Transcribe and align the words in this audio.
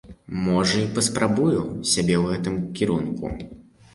Можа, 0.45 0.79
і 0.83 0.87
паспрабую 0.95 1.51
сябе 1.91 2.15
ў 2.21 2.23
гэтым 2.31 2.57
кірунку. 2.79 3.25